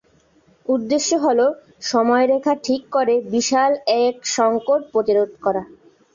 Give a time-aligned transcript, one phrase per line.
[0.65, 1.45] উদ্দেশ্য হলো
[1.83, 3.71] সময়রেখা ঠিক করে বিশাল
[4.01, 5.63] এক সংকট প্রতিরোধ করা।